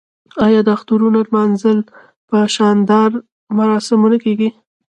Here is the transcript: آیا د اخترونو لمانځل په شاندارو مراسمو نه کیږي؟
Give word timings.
آیا 0.45 0.61
د 0.65 0.69
اخترونو 0.77 1.19
لمانځل 1.27 1.77
په 2.29 2.37
شاندارو 2.55 3.17
مراسمو 3.57 4.07
نه 4.13 4.17
کیږي؟ 4.23 4.49